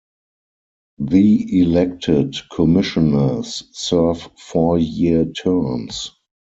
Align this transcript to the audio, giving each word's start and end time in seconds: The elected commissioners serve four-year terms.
The 0.97 1.61
elected 1.61 2.35
commissioners 2.51 3.61
serve 3.73 4.31
four-year 4.35 5.25
terms. 5.25 6.09